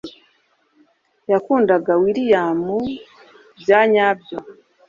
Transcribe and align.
yakundaga 1.31 1.91
william 2.01 2.61
byanyabyo 3.61 4.37